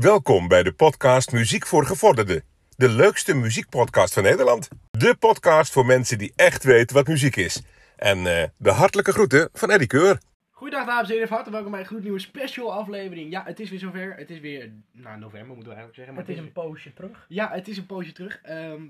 [0.00, 2.42] Welkom bij de podcast Muziek voor Gevorderden.
[2.76, 4.68] De leukste muziekpodcast van Nederland.
[4.90, 7.62] De podcast voor mensen die echt weten wat muziek is.
[7.96, 10.18] En eh, de hartelijke groeten van Eddie Keur.
[10.50, 13.30] Goedendag dames en heren, van harte welkom bij een gloednieuwe special aflevering.
[13.30, 14.14] Ja, het is weer zover.
[14.16, 16.14] Het is weer, nou november moeten we eigenlijk zeggen.
[16.14, 17.24] Maar Het is een poosje terug.
[17.28, 18.40] Ja, het is een poosje terug.
[18.42, 18.82] Ehm,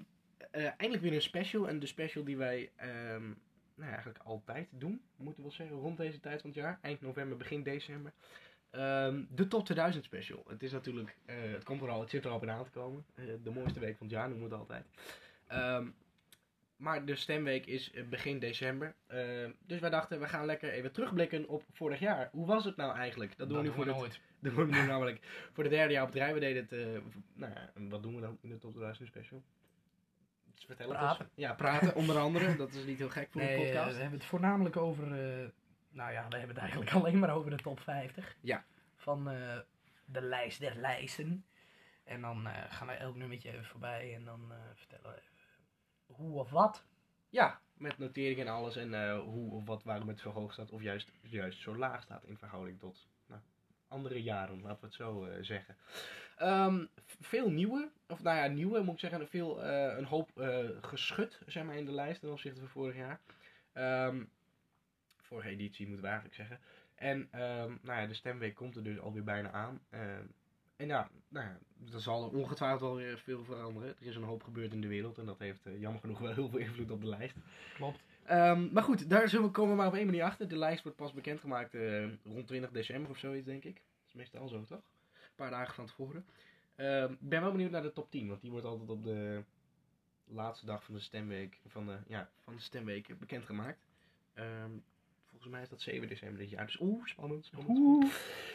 [0.50, 1.68] eh, eindelijk weer een special.
[1.68, 3.24] En de special die wij ehm,
[3.74, 6.78] nou ja, eigenlijk altijd doen, moeten we wel zeggen, rond deze tijd van het jaar.
[6.82, 8.12] Eind november, begin december.
[8.70, 10.44] Ehm, de Top 2000 special.
[10.48, 13.04] Het is natuurlijk, eh, het komt er al, het zit er al aan te komen.
[13.14, 14.86] Eh, de mooiste week van het jaar noemen we het altijd.
[15.46, 15.88] Ehm,
[16.76, 18.94] maar de stemweek is eh, begin december.
[19.06, 22.28] Ehm, dus wij dachten, we gaan lekker even terugblikken op vorig jaar.
[22.32, 23.36] Hoe was het nou eigenlijk?
[23.36, 24.20] Dat doen we nu voor de nooit.
[24.40, 26.34] dat doen we nu namelijk voor de derde jaar op rij.
[26.34, 27.02] We deden het,
[27.34, 29.42] nou ja, wat doen we dan in de Top 2000 special?
[30.54, 31.24] Dus vertel het Praten.
[31.24, 31.32] eens.
[31.34, 32.56] Ja, praten onder andere.
[32.56, 33.94] Dat is niet heel gek voor Nee, een podcast.
[33.94, 35.12] we hebben het voornamelijk over,
[35.90, 38.36] nou ja, we hebben het eigenlijk alleen maar over de top 50.
[38.40, 38.64] Ja.
[38.96, 39.58] Van eh,
[40.04, 41.44] de lijst der lijsten.
[42.04, 45.28] En dan eh, gaan we elk nummertje even voorbij en dan eh, vertellen we even
[46.06, 46.84] hoe of wat.
[47.28, 48.76] Ja, met notering en alles.
[48.76, 50.70] En hoe of wat, waarom het zo hoog staat.
[50.70, 53.40] Of juist, juist zo laag staat in verhouding tot nou,
[53.88, 54.60] andere jaren.
[54.60, 55.76] Laten we het zo zeggen.
[56.36, 56.84] Ehm,
[57.20, 57.90] veel nieuwe.
[58.08, 59.28] Of nou ja, nieuwe moet ik zeggen.
[59.28, 60.30] Veel, een hoop
[60.80, 63.20] geschud zeg maar, in de lijst ten opzichte van vorig jaar.
[63.72, 64.24] Ehm,
[65.30, 66.58] vorige editie moeten we eigenlijk zeggen.
[66.94, 69.80] En ehm, nou ja, de stemweek komt er dus alweer bijna aan.
[69.90, 70.24] Ehm,
[70.76, 71.58] en ja, nou ja,
[71.92, 73.88] er zal er ongetwijfeld wel weer veel veranderen.
[73.88, 75.18] Er is een hoop gebeurd in de wereld.
[75.18, 77.36] En dat heeft eh, jammer genoeg wel heel veel invloed op de lijst.
[77.74, 78.02] Klopt.
[78.24, 80.48] Ehm, maar goed, daar zullen we komen we maar op één manier achter.
[80.48, 83.74] De lijst wordt pas bekendgemaakt eh rond 20 december of zoiets, denk ik.
[83.74, 84.82] Dat is meestal zo, toch?
[85.12, 86.24] Een paar dagen van tevoren.
[87.10, 89.44] Ik ben wel benieuwd naar de top 10, want die wordt altijd op de
[90.24, 93.78] laatste dag van de stemweek, van de, ja, van de stemweek bekendgemaakt.
[94.34, 94.70] Ehm,
[95.40, 97.44] volgens mij is dat 7 december dit jaar, dus oeh, spannend.
[97.44, 98.12] spannend.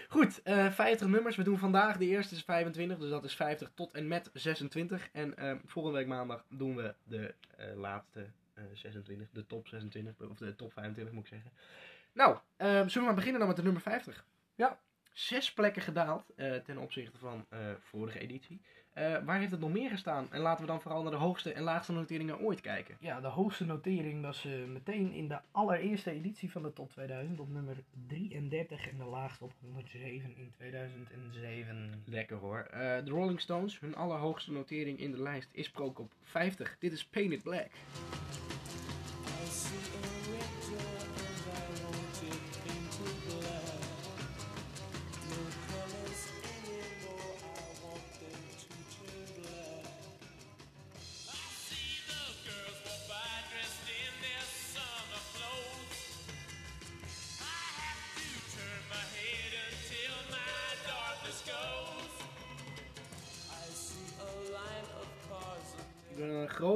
[0.09, 1.35] Goed, eh 50 nummers.
[1.35, 5.09] We doen vandaag, de eerste is 25, dus dat is 50 tot en met 26.
[5.11, 10.29] En ehm, volgende week maandag doen we de eh, laatste eh, 26, de top 26,
[10.29, 11.51] of de top 25 moet ik zeggen.
[12.13, 14.25] Nou, ehm, zullen we maar beginnen dan met de nummer 50?
[14.55, 14.79] Ja.
[15.13, 18.61] Zes plekken gedaald eh, ten opzichte van eh, vorige editie.
[18.95, 20.27] Eh, waar heeft het nog meer gestaan?
[20.31, 22.97] En laten we dan vooral naar de hoogste en laagste noteringen ooit kijken.
[22.99, 27.39] Ja, de hoogste notering was eh, meteen in de allereerste editie van de top 2000
[27.39, 32.03] op nummer 33 en de laagste op 107 in 2007.
[32.05, 32.59] Lekker hoor.
[32.59, 36.75] Eh, de Rolling Stones, hun allerhoogste notering in de lijst is prook op 50.
[36.79, 37.69] Dit is Painted Black.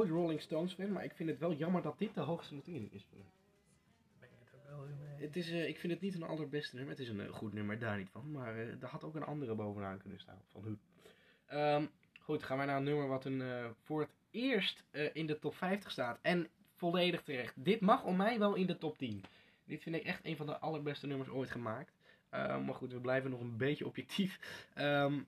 [0.00, 2.92] Groot Rolling Stones fan, maar ik vind het wel jammer dat dit de hoogste notering
[2.92, 3.06] is.
[3.10, 5.26] Ben ik het ook wel mee.
[5.26, 6.94] Het is, eh, ik vind het niet een allerbeste nummer.
[6.94, 8.30] Het is een eh, goed nummer, daar niet van.
[8.30, 10.42] Maar eh er had ook een andere bovenaan kunnen staan.
[10.48, 10.76] Van hoe.
[11.46, 11.86] Ehm,
[12.20, 13.42] goed, gaan wij naar een nummer wat een,
[13.82, 16.18] voor het eerst in de top 50 staat.
[16.22, 17.64] En volledig terecht.
[17.64, 19.24] Dit mag om mij wel in de top 10.
[19.64, 21.92] Dit vind ik echt een van de allerbeste nummers ooit gemaakt.
[22.30, 24.38] Ehm, maar goed, we blijven nog een beetje objectief.
[24.74, 25.20] Ehm,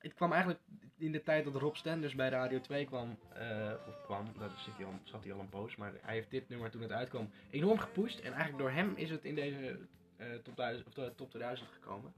[0.00, 0.60] het kwam eigenlijk
[0.98, 3.18] in de tijd dat Rob Stenders bij Radio 2 kwam.
[3.34, 5.76] eh, of kwam, daar zit hij al, zat hij al een poos.
[5.76, 8.20] Maar hij heeft dit nummer toen het uitkwam enorm gepusht.
[8.20, 9.78] En eigenlijk door hem is het in deze
[10.16, 12.14] eh, top, 1000, of de top 2000 gekomen.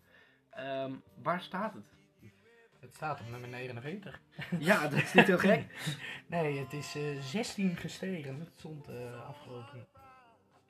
[0.51, 1.85] Ehm, waar staat het?
[2.81, 4.21] Het staat op nummer 49.
[4.59, 5.65] Ja, dat is niet heel gek.
[6.27, 8.41] Nee, het is eh 16 gestegen.
[8.41, 9.87] Het stond eh, afgelopen,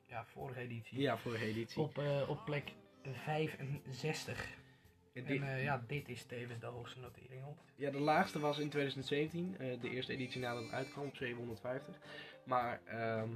[0.07, 0.99] ja, vorige editie.
[0.99, 1.81] Ja, vorige editie.
[1.81, 2.71] Op, eh, op plek
[3.03, 4.47] 65.
[5.13, 7.57] En eh, ja, dit is tevens de hoogste notering ooit.
[7.75, 11.95] Ja, de laagste was in 2017, eh, de eerste editie nadat het uitkwam op 750.
[12.43, 13.29] Maar ehm,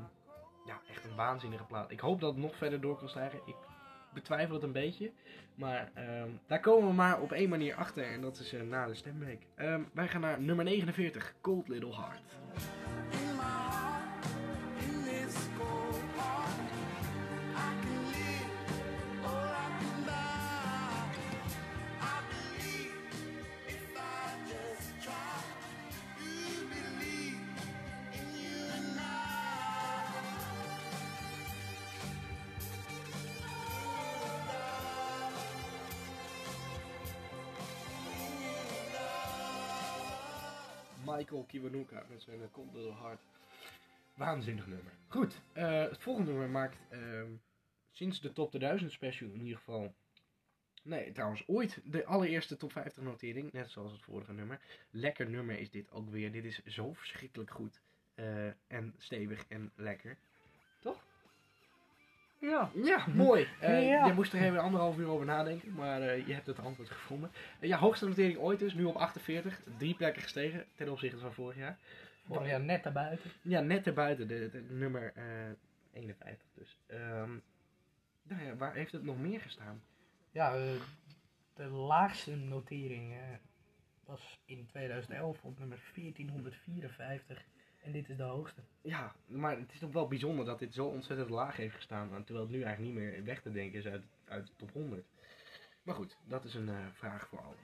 [0.66, 1.92] ja, echt een waanzinnige plaat.
[1.92, 3.40] Ik hoop dat het nog verder door kan stijgen.
[3.46, 3.56] Ik
[4.14, 5.12] betwijfel het een beetje.
[5.56, 8.04] Maar ehm, daar komen we maar op één manier achter.
[8.04, 9.46] En dat is eh, na de stemweek.
[9.56, 12.38] Ehm, wij gaan naar nummer 49, Cold Little Heart.
[41.16, 43.22] Michael Kiwanuka met zijn eh, Cold Little Heart.
[44.14, 44.92] Waanzinnig nummer.
[45.08, 47.32] Goed, eh, het volgende nummer maakt ehm,
[47.92, 49.94] sinds de Top 2000 special in ieder geval
[50.84, 54.60] Nee, trouwens, ooit de allereerste top 50 notering, net zoals het vorige nummer.
[54.90, 56.32] Lekker nummer is dit ook weer.
[56.32, 57.82] Dit is zo verschrikkelijk goed.
[58.16, 60.18] eh, en stevig en lekker.
[62.40, 62.72] Ja.
[62.84, 63.48] Ja, mooi.
[63.60, 64.06] Eh, Ja.
[64.06, 67.32] Je moest er even anderhalf uur over nadenken, maar eh, je hebt het antwoord gevonden.
[67.60, 69.62] Eh, ja, hoogste notering ooit dus, nu op 48.
[69.78, 71.78] Drie plekken gestegen ten opzichte van vorig jaar.
[72.26, 73.32] Vorig jaar net daarbuiten.
[73.42, 75.24] Ja, net erbuiten, de, de nummer eh
[75.94, 76.80] 51 dus.
[76.88, 77.32] Ehm,
[78.24, 79.82] nou ja, waar heeft het nog meer gestaan?
[80.32, 80.52] Ja,
[81.54, 83.16] de laagste notering
[84.06, 87.46] was in 2011 op nummer 1454.
[87.88, 88.62] En dit is de hoogste.
[88.82, 92.24] Ja, maar het is toch wel bijzonder dat dit zo ontzettend laag heeft gestaan.
[92.24, 95.06] Terwijl het nu eigenlijk niet meer weg te denken is uit, uit de top 100.
[95.84, 97.58] Maar goed, dat is een eh, vraag voor allen.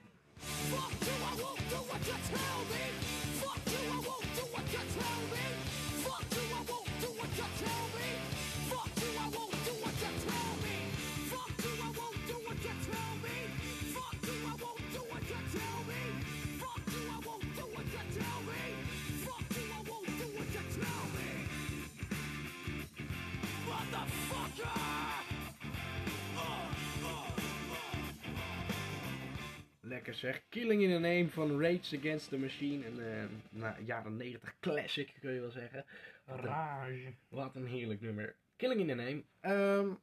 [30.14, 30.48] Lekker zeg.
[30.48, 32.86] Killing in the Name van Rage Against the Machine.
[32.86, 35.84] Een eh, nou, jaren 90 classic kun je wel zeggen.
[36.24, 37.14] Wat een, Rage.
[37.28, 38.36] wat een heerlijk nummer.
[38.56, 39.22] Killing in the Name.
[39.40, 39.94] Ehm,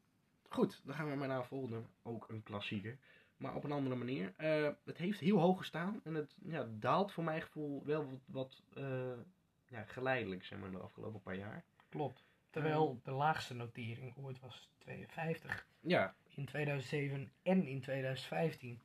[0.49, 1.81] goed, dan gaan we maar naar het volgende.
[2.03, 2.97] Ook een klassieker.
[3.37, 4.33] Maar op een andere manier.
[4.37, 6.01] Eh, het heeft heel hoog gestaan.
[6.03, 9.19] En het ja, daalt voor mijn gevoel wel wat, wat eh,
[9.65, 11.63] ja, geleidelijk zeg maar, de afgelopen paar jaar.
[11.89, 12.25] Klopt.
[12.49, 15.67] Terwijl de laagste notering ooit was 52.
[15.79, 18.81] Ja, In 2007 en in 2015.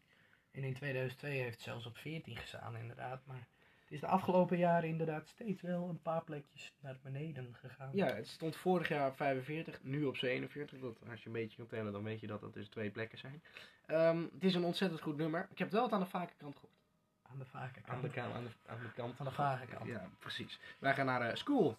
[0.57, 3.21] En in 2002 heeft het zelfs op 14 gestaan inderdaad.
[3.27, 3.47] Maar
[3.81, 7.91] het is de afgelopen jaren inderdaad steeds wel een paar plekjes naar beneden gegaan.
[7.93, 10.81] Ja, het stond vorig jaar op 45, nu op 47.
[10.81, 13.19] Dat, als je een beetje kan tellen, dan weet je dat het dus twee plekken
[13.19, 13.43] zijn.
[13.87, 15.41] Ehm, het is een ontzettend goed nummer.
[15.51, 16.75] Ik heb het wel wat aan de vage kant gehoord.
[17.23, 18.35] Aan de vage Aan de, kant.
[18.35, 19.17] aan de, aan de kant.
[19.17, 19.87] Van de vage kant.
[19.87, 20.59] Ja, precies.
[20.79, 21.77] Wij gaan naar de school.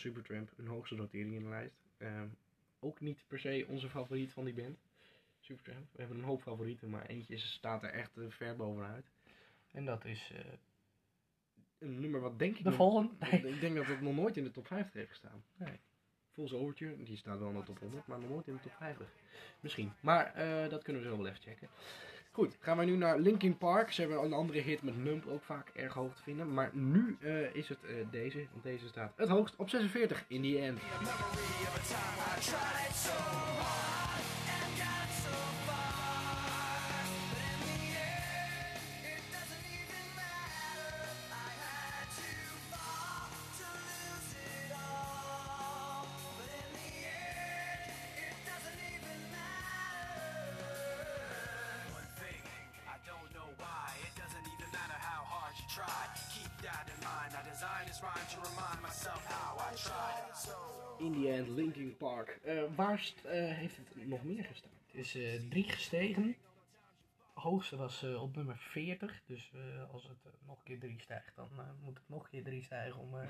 [0.00, 0.50] Van Supertramp.
[0.56, 1.74] Een hoogste notering in de lijst.
[1.96, 2.28] Ehm,
[2.80, 4.78] ook niet per se onze favoriet van die band.
[5.40, 5.86] Supertramp.
[5.92, 9.06] We hebben een hoop favorieten, maar eentje staat er echt eh, ver bovenuit.
[9.72, 10.44] En dat is eh,
[11.78, 13.12] Een nummer wat denk ik de nog- volgende.
[13.30, 13.54] Nee.
[13.54, 15.44] Ik denk dat het nog nooit in de top 50 heeft gestaan.
[15.56, 15.78] Nee.
[16.30, 18.72] Fool's Overture, die staat wel in de top 100, maar nog nooit in de top
[18.72, 19.06] 50.
[19.60, 19.92] Misschien.
[20.00, 21.68] Maar eh, dat kunnen we zo wel even checken.
[22.38, 23.92] Goed, gaan we nu naar Linkin Park.
[23.92, 26.54] Ze hebben een andere hit met Nump ook vaak erg hoog te vinden.
[26.54, 28.46] Maar nu eh, is het eh, deze.
[28.52, 30.78] Want deze staat het hoogst op 46 in the end.
[61.08, 62.38] In the end, Linkin Park.
[62.44, 64.70] Eh, waar eh, heeft het nog meer gestaan?
[64.86, 66.36] Het is eh, drie gestegen.
[67.34, 69.22] De hoogste was eh, op nummer 40.
[69.26, 72.22] Dus eh, als het eh, nog een keer drie stijgt, dan eh, moet het nog
[72.22, 73.00] een keer drie stijgen.
[73.00, 73.28] Om, eh,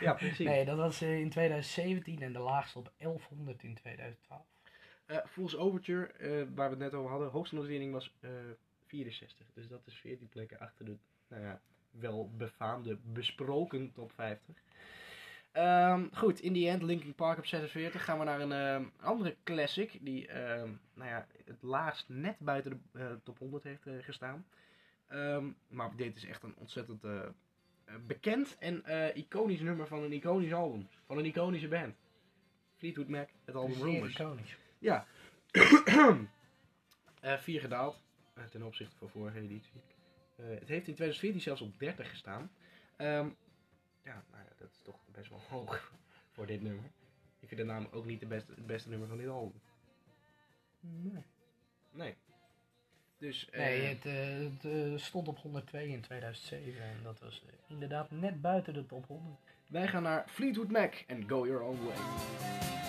[0.00, 0.46] ja, precies.
[0.46, 4.42] Nee, dat was eh, in 2017 en de laagste op 1100 in 2012.
[5.06, 8.30] Eh, Fool's Overture, eh, waar we het net over hadden, hoogste notering was eh
[8.86, 9.46] 64.
[9.54, 10.96] Dus dat is 14 plekken achter de,
[11.28, 14.56] nou ja, wel befaamde, besproken top 50.
[15.52, 18.04] Ehm, goed, in the end, Linkin Park op 46.
[18.04, 22.82] Gaan we naar een ehm, andere classic, die ehm, nou ja, het laagst net buiten
[22.92, 24.46] de eh, top 100 heeft eh, gestaan.
[25.68, 27.20] Maar dit is echt een ontzettend eh,
[28.06, 28.82] bekend en
[29.14, 30.88] iconisch nummer van een iconisch album.
[31.06, 31.96] Van een iconische band.
[32.76, 34.14] Fleetwood Mac, het album Rumors.
[34.14, 34.56] iconisch.
[34.78, 35.06] Ja.
[37.38, 38.02] Vier gedaald
[38.50, 39.80] ten opzichte van vorige editie.
[40.36, 42.50] Het heeft in 2014 zelfs op 30 gestaan.
[44.08, 45.92] Ja, nou ja, dat is toch best wel hoog
[46.34, 46.84] voor dit nummer.
[47.40, 49.60] Ik vind het namelijk ook niet de beste, het beste nummer van dit album.
[50.80, 51.24] Nee,
[51.90, 52.16] Nee.
[53.18, 57.42] Dus, eh, nee het, eh, het eh, stond op 102 in 2007 en dat was
[57.46, 59.38] eh, inderdaad net buiten de top 100.
[59.66, 62.87] wij gaan naar Fleetwood Mac en Go Your Own Way.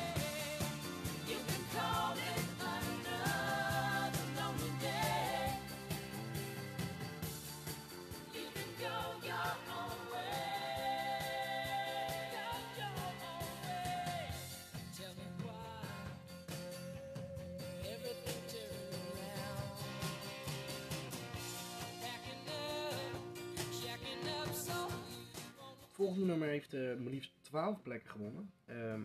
[26.00, 28.51] Volgende nummer heeft eh, maar liefst 12 plekken gewonnen.
[28.65, 29.01] Ehm,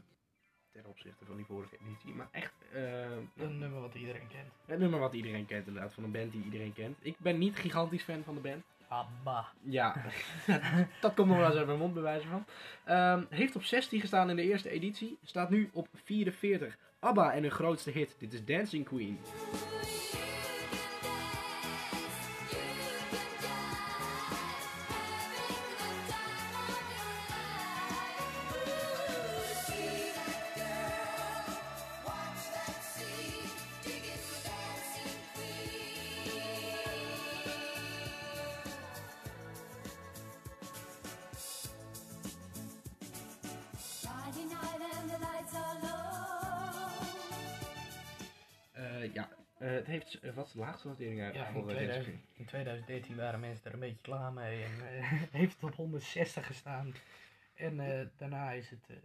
[0.73, 2.15] ten opzichte van die vorige editie.
[2.15, 4.53] Maar echt eh, Een nummer wat iedereen kent.
[4.67, 5.95] het nummer wat iedereen kent inderdaad.
[5.95, 6.97] Van een band die iedereen kent.
[7.03, 8.65] Ik ben niet gigantisch fan van de band.
[8.89, 9.47] Abba.
[9.63, 9.97] Ja,
[11.01, 12.45] dat komt nog wel eens uit mijn mond bewijzen van.
[12.85, 15.19] Ehm, heeft op 16 gestaan in de eerste editie.
[15.25, 16.79] Staat nu op 44.
[16.99, 18.17] ABBA en hun grootste hit.
[18.19, 19.19] Dit is Dancing Queen.
[50.55, 53.73] De laagste notering uit Ja, in, voor eh, Dancing 2000, in 2013 waren mensen er
[53.73, 56.95] een beetje klaar mee en eh, heeft het op 160 gestaan.
[57.55, 58.97] En eh, daarna is het, eh,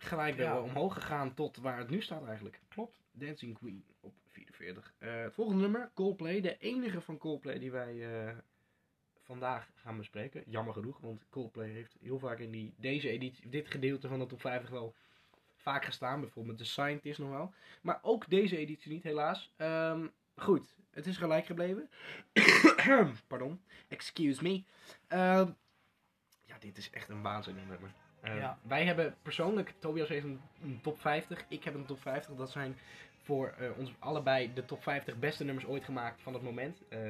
[0.00, 0.60] Gelijk weer Ja.
[0.60, 2.60] omhoog gegaan tot waar het nu staat eigenlijk.
[2.68, 4.94] klopt, Dancing Queen op 44.
[4.98, 6.40] Eh, het volgende nummer, Coldplay.
[6.40, 8.06] De enige van Coldplay die wij
[9.22, 10.42] vandaag gaan bespreken.
[10.46, 14.26] Jammer genoeg, want Coldplay heeft heel vaak in die, deze editie, dit gedeelte van de
[14.26, 14.94] top 50 wel
[15.56, 16.20] vaak gestaan.
[16.20, 17.52] Bijvoorbeeld The Scientist nog wel.
[17.80, 19.52] Maar ook deze editie niet, helaas.
[19.56, 20.06] Ehm,
[20.38, 21.90] goed, het is gelijk gebleven.
[23.28, 24.62] Pardon, excuse me.
[25.08, 25.50] Ehm,
[26.44, 27.90] ja, dit is echt een waanzinnig nummer.
[28.20, 28.58] Eh, Ja.
[28.62, 30.40] Wij hebben persoonlijk, Tobias heeft een,
[30.82, 32.34] top 50, ik heb een top 50.
[32.34, 32.76] Dat zijn
[33.22, 36.82] voor eh, ons allebei de top 50 beste nummers ooit gemaakt van het moment.
[36.88, 37.00] Eh,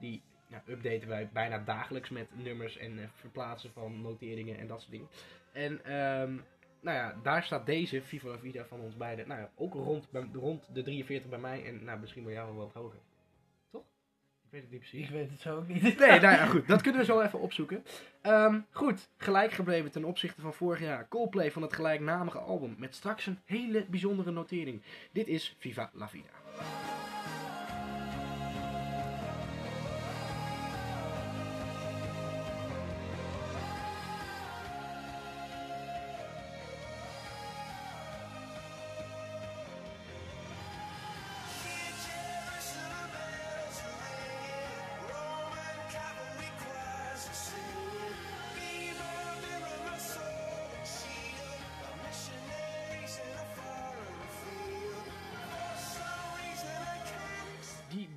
[0.00, 0.22] die
[0.68, 5.08] updaten wij bijna dagelijks met nummers en eh, verplaatsen van noteringen en dat soort dingen.
[5.52, 6.38] En ehm,
[6.84, 10.10] nou ja, daar staat deze, Viva la Vida van ons beiden, nou ja, ook rond,
[10.10, 12.98] bij- rond de 43 bij mij en nou, misschien bij jou wel wat hoger.
[13.70, 13.82] Toch?
[14.44, 15.04] Ik weet het niet precies.
[15.06, 15.82] ik weet het zo ook niet.
[15.98, 16.68] Nee, nou ja, goed.
[16.68, 17.84] Dat kunnen we zo even opzoeken.
[18.20, 21.08] Ehm, goed, gelijk gebleven ten opzichte van vorig jaar.
[21.08, 22.74] Coldplay van het gelijknamige album.
[22.78, 24.82] Met straks een hele bijzondere notering.
[25.12, 26.30] Dit is Viva la Vida.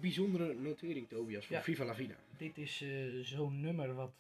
[0.08, 1.62] Bijzondere notering, Tobias, voor Ja.
[1.62, 2.16] Viva la Vida.
[2.38, 2.90] Dit is eh,
[3.22, 4.12] zo'n nummer wat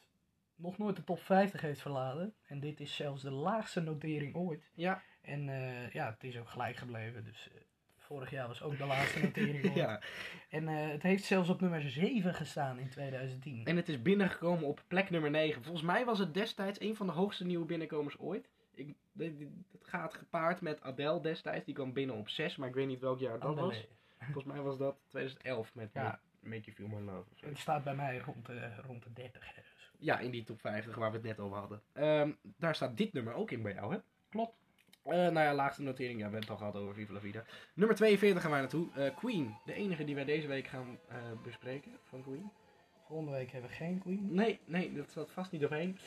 [0.55, 2.33] nog nooit de top 50 heeft verlaten.
[2.47, 4.69] En dit is zelfs de laagste notering ooit.
[4.73, 7.23] Ja, En eh, ja, het is ook gelijk gebleven.
[7.23, 7.61] Dus eh,
[7.97, 9.73] vorig jaar was ook de laagste notering ooit.
[9.75, 10.01] ja.
[10.49, 13.65] En het heeft zelfs op nummer 7 gestaan in 2010.
[13.65, 15.63] En het is binnengekomen op plek nummer 9.
[15.63, 18.49] Volgens mij was het destijds een van de hoogste nieuwe binnenkomers ooit.
[18.73, 19.33] Ik, het
[19.81, 21.65] gaat gepaard met Adele destijds.
[21.65, 23.87] Die kwam binnen op 6, maar ik weet niet welk jaar dat was.
[24.19, 26.19] Volgens mij was dat 2011 met Ja.
[26.39, 27.29] Make, You Feel My Love.
[27.39, 29.91] Het staat bij mij rond de, rond de 30 ergens.
[29.99, 31.81] Ja, in die top 50 waar we het net over hadden.
[31.93, 33.99] Ehm, daar staat dit nummer ook in bij jou, hè?
[34.29, 34.55] Klopt.
[35.03, 36.19] Eh, nou ja, laagste notering.
[36.19, 37.43] Ja, we hebben het al gehad over Viva la Vida.
[37.73, 38.87] Nummer 42 gaan wij naartoe.
[38.93, 39.55] Eh, Queen.
[39.65, 42.51] De enige die wij deze week gaan eh, bespreken van Queen.
[43.07, 44.33] Volgende week hebben we geen Queen.
[44.33, 45.97] Nee, nee, dat staat vast niet doorheen.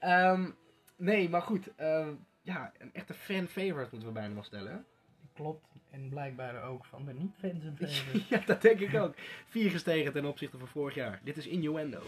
[0.00, 0.50] Ehm,
[0.96, 1.74] nee, maar goed.
[1.76, 4.86] ehm, ja, een echte fan-favorite moeten we bijna wel stellen.
[5.38, 5.66] Klopt.
[5.90, 8.28] En blijkbaar ook van de niet-fans en favorites.
[8.38, 9.14] ja, dat denk ik ook.
[9.48, 11.20] Vier gestegen ten opzichte van vorig jaar.
[11.24, 12.02] Dit is Innuendo.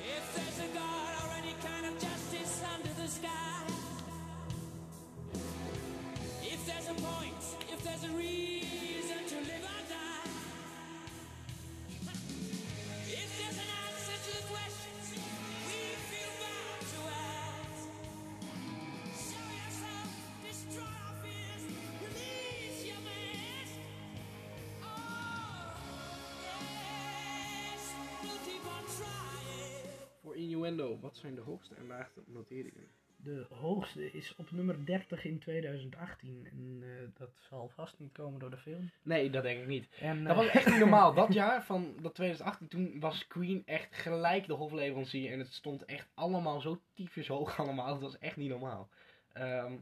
[31.00, 32.88] Wat zijn de hoogste en laagste noteringen?
[33.16, 36.46] De hoogste is op nummer 30 in 2018.
[36.52, 38.90] En eh, dat zal vast niet komen door de film.
[39.02, 39.88] Nee, dat denk ik niet.
[40.00, 41.14] En, Dat eh, was echt niet normaal.
[41.24, 45.32] Dat jaar van dat 2018, toen was Queen echt gelijk de hofleverancier.
[45.32, 47.86] En het stond echt allemaal zo tyfus hoog allemaal.
[47.86, 48.88] Dat was echt niet normaal.
[49.32, 49.76] Ehm,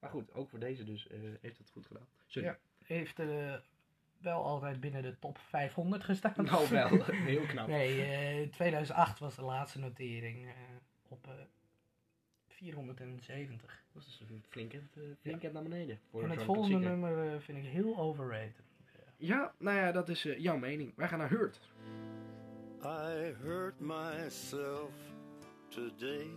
[0.00, 2.08] maar goed, ook voor deze dus eh, heeft het goed gedaan.
[2.26, 2.48] Sorry.
[2.48, 2.58] Ja.
[2.84, 3.54] heeft eh,
[4.26, 6.32] wel altijd binnen de top 500 gestaan.
[6.36, 7.66] Nou wel, heel knap.
[7.66, 10.52] Nee, eh 2008 was de laatste notering eh,
[11.08, 11.32] op eh
[12.48, 13.84] 470.
[13.92, 16.00] Dat is een flink end, eh, flink end naar beneden.
[16.10, 16.98] Voor en het volgende klassieker.
[16.98, 18.64] nummer vind ik heel overrated.
[19.16, 20.92] Ja, nou ja, dat is jouw mening.
[20.96, 21.60] Wij gaan naar Hurt.
[22.82, 24.90] I hurt myself
[25.68, 26.28] today.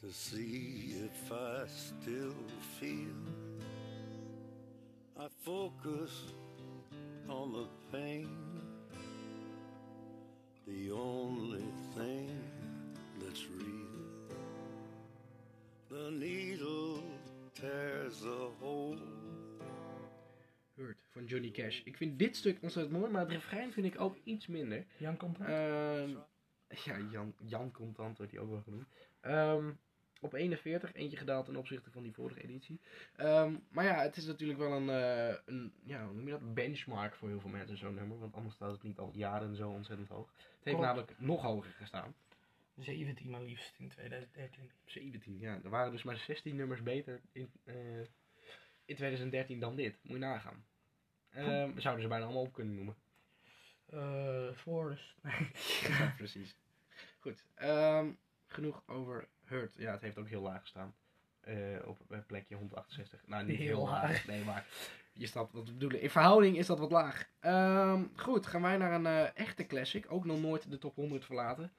[0.00, 2.34] to see if I still
[2.78, 3.37] feel.
[5.20, 6.32] I focus
[7.28, 8.28] on the pain,
[10.64, 11.64] the only
[11.96, 12.38] thing
[13.20, 14.38] that's real.
[15.90, 17.02] The needle
[17.52, 18.98] tears a hole.
[20.76, 21.80] Hurt van Johnny Cash.
[21.84, 24.84] Ik vind dit stuk ontzettend mooi, maar het refrein vind ik ook iets minder.
[24.96, 25.46] Jan komt er.
[25.46, 26.10] Ehm,
[26.84, 28.86] ja, Jan, Jan Contant wordt hij ook wel genoemd.
[29.20, 29.70] Ehm,
[30.20, 32.80] op 41, eentje gedaald ten opzichte van die vorige editie.
[33.16, 36.54] Ehm, maar ja, het is natuurlijk wel een, eh, een ja, hoe noem je dat?
[36.54, 38.18] benchmark voor heel veel mensen, zo'n nummer.
[38.18, 40.32] Want anders staat het niet al jaren zo ontzettend hoog.
[40.36, 40.80] Het heeft Klopt.
[40.80, 42.14] namelijk nog hoger gestaan.
[42.76, 44.70] 17 maar liefst in 2013.
[44.84, 45.60] 17, ja.
[45.64, 48.00] Er waren dus maar 16 nummers beter in, eh,
[48.84, 49.98] in 2013 dan dit.
[50.02, 50.64] Moet je nagaan.
[51.30, 52.96] Ehm, we zouden ze bijna allemaal op kunnen noemen.
[53.86, 54.50] Eh
[55.88, 56.56] ja, precies.
[57.18, 57.44] Goed.
[57.54, 58.10] ehm,
[58.52, 59.74] genoeg over Hurt.
[59.76, 60.94] Ja, het heeft ook heel laag gestaan.
[61.40, 63.26] Eh, op eh, plekje 168.
[63.26, 64.02] Nou, niet heel, Heel laag.
[64.02, 64.26] laag.
[64.26, 64.66] Nee, maar
[65.12, 66.00] je snapt wat we bedoelen.
[66.00, 67.28] In verhouding is dat wat laag.
[67.40, 70.06] Ehm, goed, gaan wij naar een eh, echte classic.
[70.12, 71.72] Ook nog nooit de top 100 verlaten.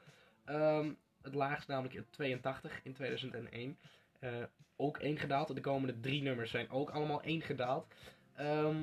[0.46, 3.78] Ehm, het laagst namelijk in 82 in 2001.
[4.20, 4.44] Eh,
[4.76, 5.56] ook één gedaald.
[5.56, 7.94] De komende drie nummers zijn ook allemaal één gedaald.
[8.36, 8.78] Ehm,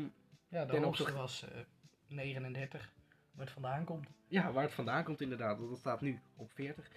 [0.49, 1.61] Ja, de hoogste was eh,
[2.07, 2.93] 39.
[3.33, 4.09] Waar het vandaan komt.
[4.29, 5.59] Ja, waar het vandaan komt inderdaad.
[5.59, 6.91] Dat staat nu op 40.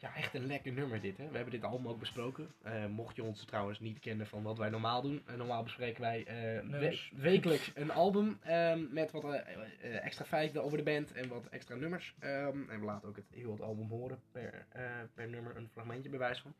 [0.00, 1.16] Ja, echt een lekker nummer dit.
[1.16, 1.28] Hè?
[1.28, 2.48] We hebben dit album ook besproken.
[2.62, 5.22] Eh, mocht je ons trouwens niet kennen van wat wij normaal doen.
[5.26, 6.24] eh, normaal bespreken wij
[6.70, 8.38] we- wekelijks een album.
[8.42, 9.24] ehm, met wat
[9.80, 12.14] extra feiten over de band en wat extra nummers.
[12.18, 14.18] Ehm, en we laten ook het, heel het album horen.
[14.32, 14.66] Per,
[15.14, 16.54] per nummer een fragmentje bewijs van.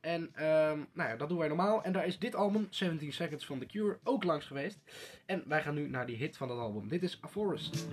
[0.00, 1.82] En ehm, nou ja, dat doen wij normaal.
[1.82, 4.78] En daar is dit album, 17 Seconds van The Cure, ook langs geweest.
[5.26, 6.88] En wij gaan nu naar die hit van dat album.
[6.88, 7.86] Dit is A Forest.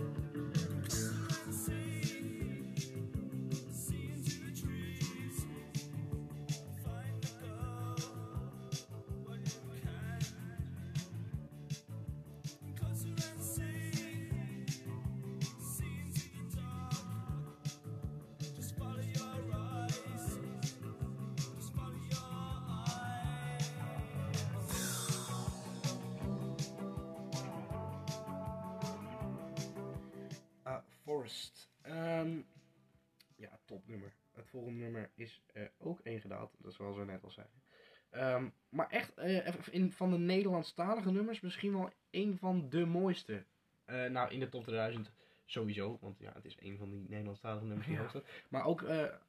[31.07, 31.69] Forest.
[31.81, 32.41] Ehm,
[33.35, 34.13] ja, topnummer.
[34.33, 37.61] Het volgende nummer is eh, ook één gedaald, dat is zoals we net al zeiden.
[38.09, 43.43] Ehm, maar echt, eh, in, van de Nederlandstalige nummers misschien wel één van de mooiste.
[43.85, 45.11] Eh, nou, in de top 2000
[45.45, 48.21] sowieso, want ja, het is één van die Nederlandstalige nummers die Ja.
[48.49, 48.85] Maar ook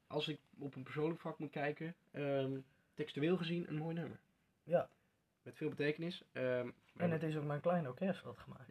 [0.07, 2.59] als ik op een persoonlijk vlak moet kijken, ehm,
[2.93, 4.19] textueel gezien een mooi nummer.
[4.63, 4.89] Ja.
[5.43, 6.23] Met veel betekenis.
[6.31, 8.65] Ehm, En het is ook mijn klein orkest wat gemaakt.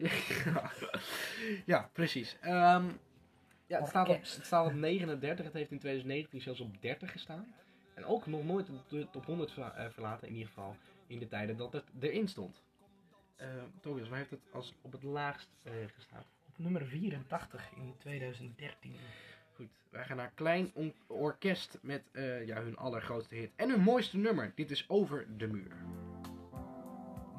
[0.44, 0.70] ja,
[1.74, 2.36] ja, precies.
[2.40, 2.86] Ehm,
[3.66, 5.44] ja, het, staat op, het staat op 39.
[5.44, 7.54] Het heeft in 2019 zelfs op 30 gestaan.
[7.94, 10.26] En ook nog nooit de- top 100 verla- eh, verlaten.
[10.28, 10.76] In ieder geval
[11.06, 12.62] in de tijden dat het erin stond.
[13.40, 13.46] Uh,
[13.80, 16.24] Tobias, waar heeft het als op het laagst eh, gestaan?
[16.48, 18.94] Op nummer 84 in 2013.
[19.54, 20.72] Goed, wij gaan naar Klein
[21.06, 23.50] Orkest met eh, ja, hun allergrootste hit.
[23.56, 24.52] En hun mooiste nummer.
[24.54, 25.76] Dit is Over de Muur.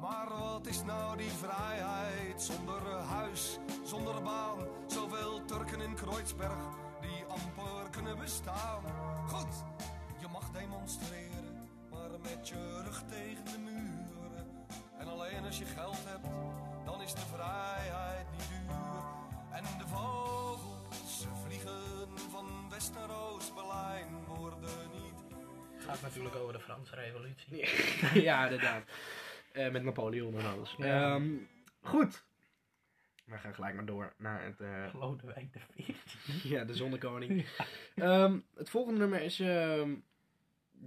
[0.00, 4.58] Maar wat is nou die vrijheid zonder huis, zonder baan?
[4.86, 6.62] Zoveel Turken in Kreuzberg
[7.00, 8.82] die amper kunnen bestaan.
[9.26, 9.64] Goed,
[10.20, 14.66] je mag demonstreren, maar met je rug tegen de muren.
[14.98, 16.26] En alleen als je geld hebt,
[16.84, 18.76] dan is de vrijheid niet duur.
[19.50, 25.38] En de vogels ze vliegen van West naar Oost-Berlijn worden niet
[25.74, 27.68] Het gaat natuurlijk over de Franse revolutie.
[28.28, 28.82] ja, inderdaad.
[29.52, 30.74] Eh, met Napoleon en alles.
[30.78, 31.14] Ja.
[31.14, 31.36] Ehm,
[31.80, 32.24] goed.
[33.24, 34.60] We gaan gelijk maar door naar het...
[34.60, 36.50] eh, Lodewijk de 14.
[36.50, 37.46] ja, de zonnekoning.
[37.94, 39.94] Ehm, het volgende nummer is ehm,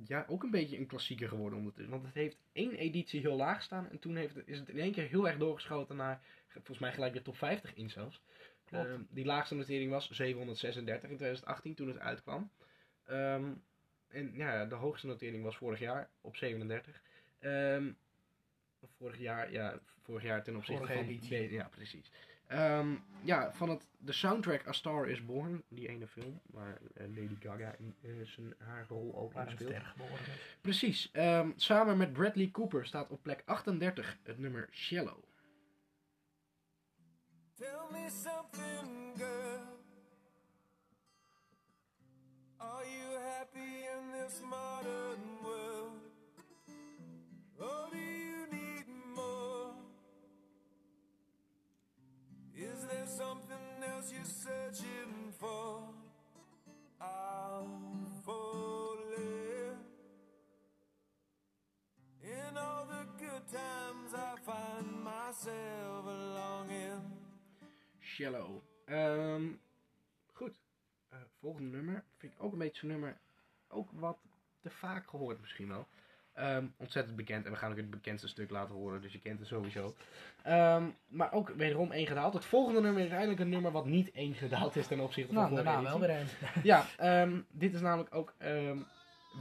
[0.08, 1.92] ja, ook een beetje een klassieker geworden ondertussen.
[1.94, 3.90] Want het heeft één editie heel laag staan.
[3.90, 6.94] En toen heeft het, is het in één keer heel erg doorgeschoten naar, volgens mij
[6.94, 8.22] gelijk de top 50 in zelfs.
[8.66, 8.88] Klopt.
[8.88, 12.52] Ehm, die laagste notering was 736 in 2018 toen het uitkwam.
[13.06, 13.52] Ehm,
[14.08, 17.02] en ja, de hoogste notering was vorig jaar op 37.
[17.40, 17.92] Ehm,
[18.98, 21.10] vorig jaar, ja, vorig jaar ten opzichte Vorige van...
[21.10, 21.52] editie.
[21.52, 22.12] ja, precies.
[22.48, 27.08] Ehm, ja, van het, de soundtrack A Star Is Born, die ene film, waar eh,
[27.08, 29.84] Lady Gaga in eh, zijn, haar rol ook Waar in speelt.
[30.62, 31.12] Precies.
[31.12, 35.24] ehm, samen met Bradley Cooper staat op plek 38 het nummer Shallow.
[37.56, 39.82] Tell me something, girl.
[42.58, 45.74] Are you happy in this modern world?
[53.24, 55.82] something else you're searching for,
[57.00, 57.68] I'll
[58.26, 59.76] fall in.
[62.22, 66.06] In all the good times I find myself
[66.40, 67.02] longing.
[68.00, 68.62] Shallow.
[68.90, 69.60] Um,
[70.34, 70.56] goed.
[71.14, 73.18] Uh, volgende nummer vind ik ook een beetje zo'n nummer,
[73.68, 74.18] ook wat
[74.60, 75.88] te vaak gehoord misschien wel.
[76.34, 77.46] Ehm, ontzettend bekend.
[77.46, 79.02] En we gaan ook het bekendste stuk laten horen.
[79.02, 79.96] Dus je kent het sowieso.
[80.44, 82.34] Ehm, maar ook wederom één gedaald.
[82.34, 85.42] Het volgende nummer is eigenlijk een nummer wat niet één gedaald is ten opzichte van
[85.42, 86.38] Nou, vorige daarna wel weer.
[86.64, 88.34] Ja, ehm, dit is namelijk ook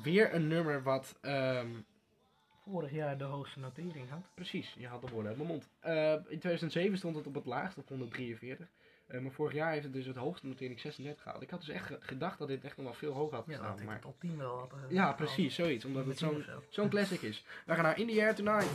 [0.03, 1.19] weer een nummer wat...
[2.65, 4.31] Vorig jaar de hoogste notering had.
[4.35, 5.69] Precies, je had de woorden uit mijn mond.
[6.29, 8.69] In 2007 stond het op het laagst, op 143.
[9.13, 11.43] Eh, maar vorig jaar heeft het dus het hoogste notering 36 gehaald.
[11.43, 13.53] Ik had dus echt ge- gedacht dat dit echt nog wel veel hoger had Ja,
[13.53, 13.71] gestaan.
[13.71, 13.95] dat ik maar...
[13.97, 14.73] het op 10 wel had.
[14.73, 15.85] eh, Ja, precies, zoiets.
[15.85, 16.63] Omdat het zo'n zo.
[16.69, 17.45] zo'n classic is.
[17.67, 18.71] We gaan naar In the Air Tonight.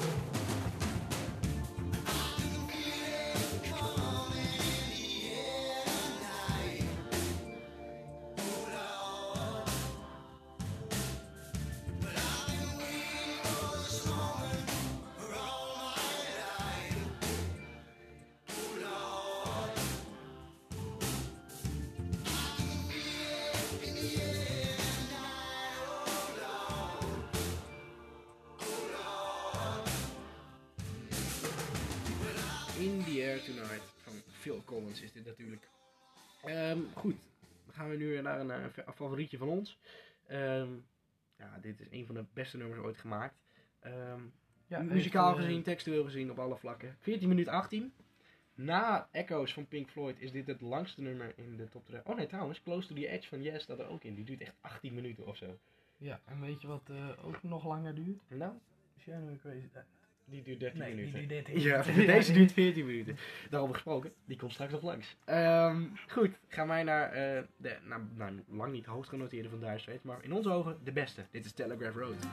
[38.97, 39.79] Favorietje van ons.
[40.27, 40.69] Ehm,
[41.37, 43.35] ja, dit is een van de beste nummers ooit gemaakt.
[43.79, 44.21] Ehm,
[44.67, 46.95] Ja, muzikaal heeft, eh, gezien, textueel gezien, op alle vlakken.
[46.99, 47.93] 14 minuten 18.
[48.53, 51.99] Na Echoes van Pink Floyd is dit het langste nummer in de top 3.
[52.05, 54.15] Oh nee, trouwens, Close to the Edge van Yes staat er ook in.
[54.15, 55.59] Die duurt echt 18 minuten of zo.
[55.97, 58.21] Ja, en weet je wat eh, ook nog langer duurt?
[58.29, 58.53] Nou,
[59.05, 59.67] January Crazy.
[60.29, 61.27] Die duurt 13 Nee, die minuten.
[61.27, 62.05] duurt 13 Ja, minuten.
[62.15, 63.17] deze duurt 14 minuten.
[63.49, 65.15] Daarover gesproken, die komt straks nog langs.
[65.25, 69.77] Ehm, goed, gaan wij naar eh, de, nou, nou, lang niet hoogst genoteerde van Dire
[69.79, 71.25] Straits, maar in onze ogen de beste.
[71.31, 72.27] Dit is Telegraph Road.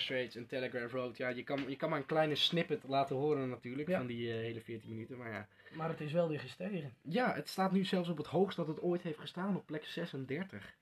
[0.00, 1.16] Straits en Telegraph Road.
[1.16, 3.98] Ja, je kan, je kan maar een kleine snippet laten horen natuurlijk Ja.
[3.98, 5.16] van die eh, hele 14 minuten.
[5.18, 5.48] Maar ja.
[5.74, 6.94] Maar het is wel weer gestegen.
[7.02, 9.84] ja, het staat nu zelfs op het hoogst dat het ooit heeft gestaan, op plek
[9.84, 10.74] 36.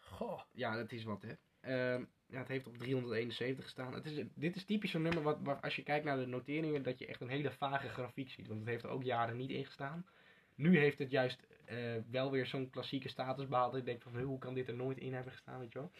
[0.00, 0.40] Goh.
[0.52, 1.32] Ja, dat is wat hè.
[1.60, 3.94] Ehm, ja, het heeft op 371 gestaan.
[3.94, 6.82] Het is, dit is typisch zo'n nummer wat, waar als je kijkt naar de noteringen,
[6.82, 8.46] dat je echt een hele vage grafiek ziet.
[8.46, 10.06] Want het heeft er ook jaren niet in gestaan.
[10.54, 11.76] Nu heeft het juist eh,
[12.10, 13.74] wel weer zo'n klassieke status behaald.
[13.74, 15.90] Ik denk van, "Huh, hoe kan dit er nooit in hebben gestaan, weet je wel.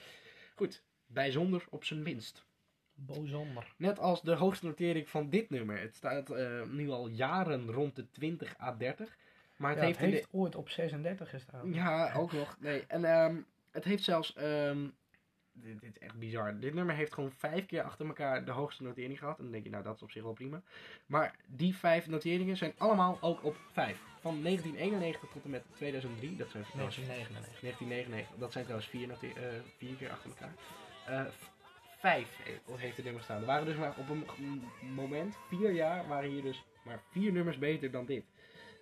[0.55, 2.45] Goed, bijzonder op zijn minst.
[2.95, 3.73] Bozonder.
[3.77, 5.81] Net als de hoogste notering van dit nummer.
[5.81, 9.17] Het staat eh, nu al jaren rond de 20 à 30.
[9.57, 11.73] Maar het Het, heeft, heeft, in de- ooit op 36 gestaan.
[11.73, 12.57] ja, ook nog.
[12.61, 13.37] Nee, en ehm,
[13.71, 14.35] het heeft zelfs.
[14.35, 14.89] ehm,
[15.53, 16.59] dit, dit is echt bizar.
[16.61, 19.37] Dit nummer heeft gewoon vijf keer achter elkaar de hoogste notering gehad.
[19.39, 20.63] En dan denk je, nou, dat is op zich wel prima.
[21.07, 23.99] Maar die vijf noteringen zijn allemaal ook op vijf.
[24.21, 26.37] Van 1991 tot en met 2003.
[26.37, 27.61] Dat zijn trouwens 1999.
[27.61, 28.39] 1999.
[28.39, 30.55] Dat zijn trouwens vier, eh, vier keer achter elkaar.
[31.07, 31.21] Eh,
[31.99, 33.41] vijf he- heeft het nummer staan.
[33.41, 34.27] Er waren dus maar op een
[34.95, 38.25] moment, vier jaar, waren hier dus maar vier nummers beter dan dit.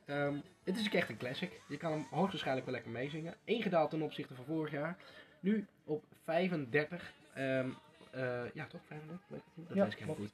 [0.07, 0.35] Ehm,
[0.65, 1.61] het is ook echt een classic.
[1.69, 3.35] Je kan hem hoogstwaarschijnlijk wel lekker meezingen.
[3.45, 4.97] Eén gedaald ten opzichte van vorig jaar.
[5.41, 7.13] Nu op 35.
[7.35, 7.69] Ehm,
[8.11, 8.81] eh, ja, toch?
[8.87, 9.27] 35?
[9.29, 9.69] Weet ik het niet?
[9.69, 10.33] Dat Ja, weet ik helemaal goed.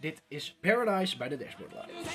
[0.00, 2.12] Dit is Paradise bij de Dashboard Live.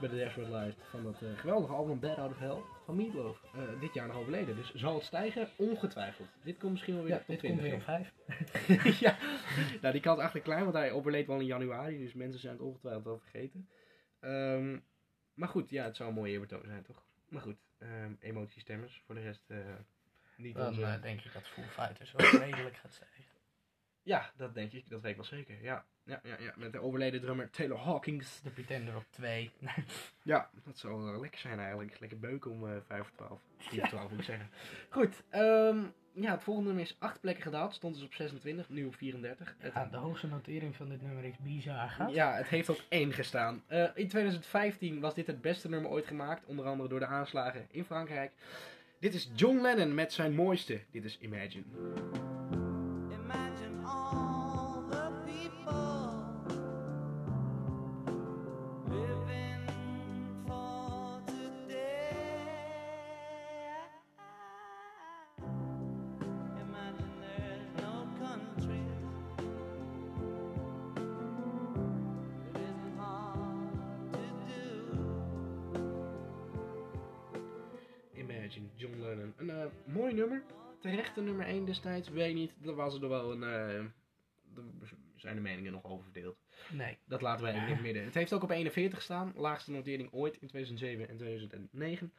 [0.00, 3.42] Bij de Dashboard Live van dat eh, geweldige album Bad Out of Hell van Meatloaf.
[3.54, 5.48] Eh, dit jaar nog overleden, dus zal het stijgen?
[5.56, 6.28] Ongetwijfeld.
[6.42, 7.60] Dit komt misschien wel weer Ja, op dit 20.
[7.60, 8.12] komt weer op
[8.78, 8.98] 5.
[9.06, 9.16] ja,
[9.80, 12.52] nou die kans is eigenlijk klein, want hij overleed wel in januari, dus mensen zijn
[12.52, 13.68] het ongetwijfeld wel vergeten.
[14.20, 14.78] Ehm,
[15.34, 17.02] maar goed, ja, het zou een mooie eerbetoon zijn, toch?
[17.28, 19.58] Maar goed, um, emotiestemmers, voor de rest eh,
[20.36, 20.98] niet Dan onze...
[21.02, 23.29] denk ik dat Foo Fighters wel redelijk gaat stijgen.
[24.10, 25.84] Ja, dat denk ik, dat weet ik wel zeker, ja.
[26.04, 26.52] Ja, ja, ja.
[26.56, 28.40] Met de overleden drummer Taylor Hawkins.
[28.42, 29.50] De Pretender op 2.
[30.22, 32.00] Ja, dat zou wel lekker zijn eigenlijk.
[32.00, 33.40] Lekker beuken om eh 5 voor 12.
[33.58, 34.48] 4 voor 12 moet ik zeggen.
[34.88, 35.78] Goed, ehm,
[36.12, 37.74] ja, het volgende nummer is 8 plekken gedaald.
[37.74, 39.54] Stond dus op 26, nu op 34.
[39.58, 41.88] Het- Ja, de hoogste notering van dit nummer is bizar.
[41.88, 42.12] Gaat?
[42.12, 43.62] Ja, het heeft op 1 gestaan.
[43.66, 47.66] Eh, in 2015 was dit het beste nummer ooit gemaakt, onder andere door de aanslagen
[47.70, 48.32] in Frankrijk.
[49.00, 50.80] Dit is John Lennon met zijn mooiste.
[50.90, 51.64] Dit is Imagine.
[79.84, 80.42] Mooi nummer.
[80.80, 82.08] Terechte nummer 1 destijds.
[82.08, 82.52] Weet niet.
[82.58, 83.42] Dat was er wel een.
[83.42, 83.84] eh
[84.56, 86.36] er zijn de meningen nog over verdeeld.
[86.70, 86.96] Nee.
[87.04, 88.04] Dat laten wij in het midden.
[88.04, 89.32] Het heeft ook op 41 gestaan.
[89.36, 92.12] Laagste notering ooit in 2007 en 2009.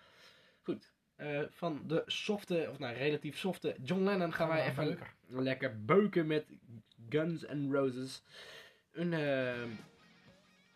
[0.64, 0.92] Goed.
[1.16, 5.08] Eh, van de softe, of nou relatief softe John Lennon gaan wij even beuken.
[5.28, 6.46] lekker beuken met
[7.10, 8.24] Guns N' Roses.
[8.92, 9.64] Een eh,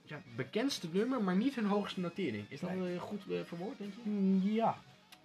[0.03, 2.45] ja, bekendste nummer, maar niet hun hoogste notering.
[2.49, 2.93] Is dat Nee.
[2.95, 4.09] eh, goed eh, verwoord, denk je?
[4.09, 4.77] Mm, Ja.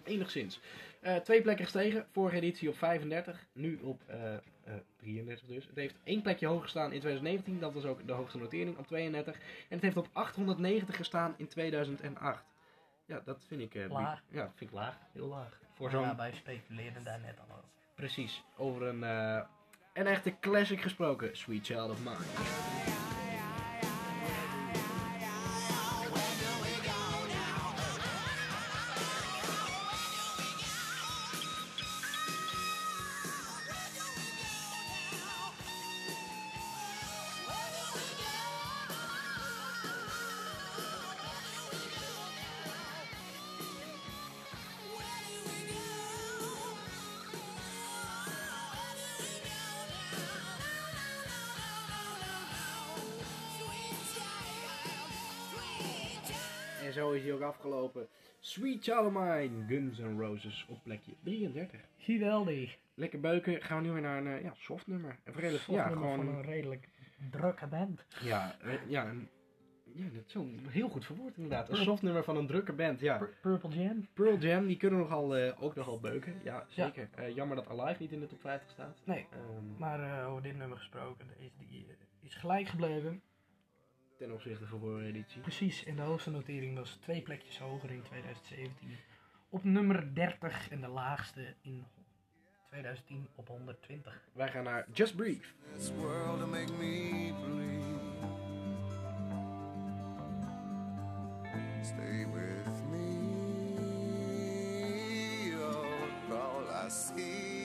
[0.03, 0.59] Enigszins.
[1.01, 2.05] Eh, twee plekken gestegen.
[2.11, 3.47] Vorige editie op 35.
[3.53, 4.39] Nu op eh, eh,
[4.97, 5.65] 33 dus.
[5.67, 7.59] Het heeft één plekje hoger gestaan in 2019.
[7.59, 9.35] Dat was ook de hoogste notering op 32.
[9.35, 12.43] En het heeft op 890 gestaan in 2008.
[13.05, 13.75] Ja, dat vind ik...
[13.75, 14.21] eh, Laag.
[14.29, 14.97] Ja, dat vind ik laag.
[15.13, 15.59] Heel laag.
[15.73, 16.01] Voor zo'n...
[16.01, 17.69] ja, wij speculeerden daar net al over.
[17.95, 18.43] Precies.
[18.57, 19.03] Over een...
[19.03, 19.41] eh,
[19.93, 21.37] een echte classic gesproken.
[21.37, 22.90] Sweet Child of Mine.
[58.51, 59.65] Sweet Child of Mine.
[59.67, 61.79] Guns N' Roses op plekje 33.
[61.97, 62.77] Geweldig.
[62.93, 63.61] Lekker beuken.
[63.61, 65.19] Gaan we nu weer naar een eh, ja, soft nummer.
[65.23, 66.27] Even redelijk, Ja, ja, van gewoon...
[66.27, 66.89] een redelijk
[67.31, 68.05] drukke band.
[68.23, 68.55] Ja,
[68.87, 69.29] ja, een,
[69.93, 71.69] ja, dat is zo heel goed verwoord inderdaad.
[71.69, 73.17] Een soft nummer van een drukke band, ja.
[73.17, 74.07] Pur- Purple Jam.
[74.13, 76.33] Pearl Jam, die kunnen nogal, eh, ook nogal beuken.
[76.43, 77.09] Ja, zeker.
[77.15, 79.01] Eh, jammer dat Alive niet in de top 50 staat.
[79.05, 79.27] Nee.
[79.31, 81.85] Ehm, Maar over dit nummer gesproken, is, die,
[82.21, 83.21] is gelijk gebleven.
[84.21, 85.41] Ten opzichte van vorige editie.
[85.41, 88.97] Precies, en de hoogste notering was twee plekjes hoger in 2017.
[89.49, 91.85] Op nummer 30 en de laagste in
[92.65, 94.21] 2010 op 120.
[94.33, 95.45] Wij gaan naar Just Breathe.
[95.75, 97.99] this world to make me believe.
[101.81, 103.07] Stay with me,
[105.55, 107.60] oh, all I see.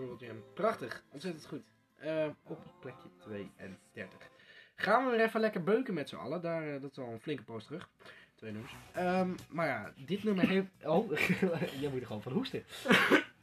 [0.00, 0.42] Pearl Jam.
[0.54, 1.62] Prachtig, ontzettend goed.
[1.96, 4.30] Eh, op plekje 32.
[4.74, 6.42] Gaan we weer even lekker beuken met z'n allen.
[6.42, 7.88] Daar, eh, dat is al een flinke poos terug.
[8.34, 8.74] Twee nummers.
[8.92, 10.66] Ehm, maar ja, dit nummer heeft...
[10.84, 11.18] Oh,
[11.80, 12.64] jij moet er gewoon van hoesten.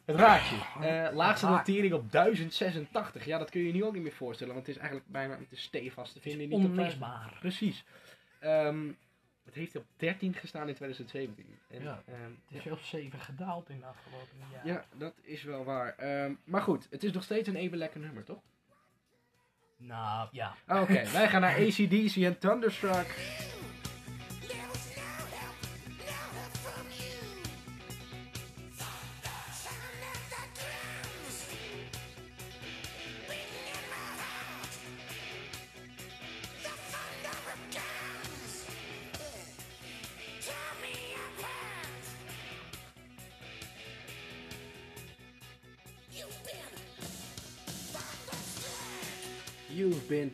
[0.05, 0.85] Het raakt je.
[0.87, 3.25] Eh, laagste notering op 1086.
[3.25, 4.53] Ja, dat kun je je nu ook niet meer voorstellen.
[4.53, 6.83] Want het is eigenlijk bijna het is stevast te vinden in die top 50.
[6.83, 7.37] Onmisbaar.
[7.39, 7.83] Precies.
[8.39, 8.91] Ehm,
[9.47, 11.45] het heeft op 13 gestaan in 2017.
[11.69, 12.03] En, Ja.
[12.07, 14.67] ehm, Het is zelfs 7 gedaald in de afgelopen jaren.
[14.73, 15.95] ja, dat is wel waar.
[15.97, 18.41] Ehm, maar goed, het is nog steeds een even lekker nummer, toch?
[19.77, 20.55] Nou, ja.
[20.67, 23.15] Oké, wij gaan naar ACDC en Thunderstruck.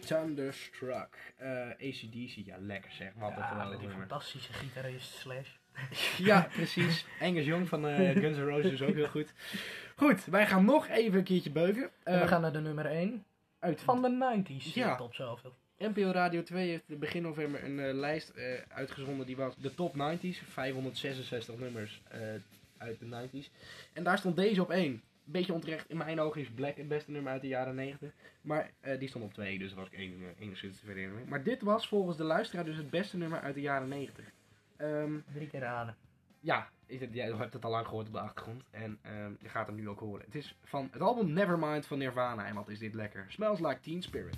[0.06, 1.16] Thunderstruck.
[1.38, 3.12] Eh ACDC, ja lekker zeg.
[3.16, 5.50] Wat een Ja, met die fantastische gitarist Slash.
[6.18, 7.06] Ja, precies.
[7.22, 9.34] Angus Young van eh, Guns N' Roses is ook heel goed.
[9.96, 11.90] Goed, wij gaan nog even een keertje beuken.
[12.04, 13.24] En we Eh, gaan naar de nummer 1
[13.60, 14.74] uit van de 90s.
[14.74, 14.96] Ja.
[14.96, 15.56] Top zoveel.
[15.78, 18.34] NPO Radio 2 heeft begin november een eh, lijst
[18.68, 19.26] uitgezonden.
[19.26, 20.38] Die was de top 90s.
[20.50, 22.02] 566 nummers
[22.78, 23.52] uit de 90s.
[23.94, 25.02] En daar stond deze op 1.
[25.24, 25.90] Beetje onterecht.
[25.90, 28.12] In mijn ogen is Black het beste nummer uit de jaren 90.
[28.42, 31.26] Maar eh, die stond op 2, dus daar was ik één, eh, enigszins tevreden mee.
[31.26, 34.26] Maar dit was volgens de luisteraar dus het beste nummer uit de jaren 90.
[34.78, 35.96] Ehm, Drie keer raden.
[36.40, 38.64] ja, is het, jij hebt het al lang gehoord op de achtergrond.
[38.72, 40.26] En ehm, je gaat hem nu ook horen.
[40.26, 42.46] Het is van het album Nevermind van Nirvana.
[42.46, 43.26] En wat is dit lekker.
[43.28, 44.38] Smells like Teen Spirit.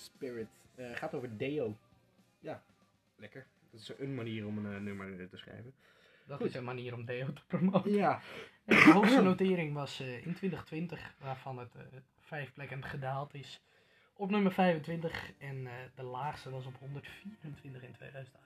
[0.00, 0.48] Spirit.
[0.74, 1.76] Eh, gaat over Deo.
[2.38, 2.62] Ja,
[3.16, 3.46] lekker.
[3.70, 5.74] Dat is een manier om een eh, nummer eh, te schrijven.
[6.26, 6.48] Dat Goed.
[6.48, 7.92] is een manier om Deo te promoten.
[7.92, 8.20] Ja.
[8.64, 11.82] En de hoogste notering was eh, in 2020, waarvan het eh,
[12.20, 13.60] vijf plekken gedaald is.
[14.14, 18.44] Op nummer 25 en eh, de laagste was op 124 in 2008.